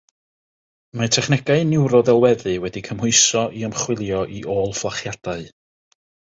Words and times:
Mae 1.01 1.09
technegau 1.17 1.65
niwroddelweddu 1.73 2.55
wedi'u 2.65 2.85
cymhwyso 2.89 3.45
i 3.61 3.63
ymchwilio 3.71 4.25
i 4.41 4.45
ôl-fflachiadau. 4.59 5.49